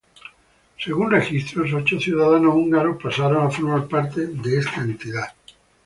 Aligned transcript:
Según 0.83 1.11
registros, 1.11 1.73
ocho 1.75 1.99
ciudadanos 1.99 2.55
húngaros 2.55 2.97
pasaron 2.99 3.45
a 3.45 3.51
formar 3.51 3.87
parte 3.87 4.25
de 4.25 4.57
esta 4.57 4.81
entidad. 4.81 5.27